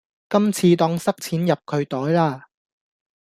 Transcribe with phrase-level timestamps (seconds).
[0.29, 2.47] 今次當塞錢入佢袋啦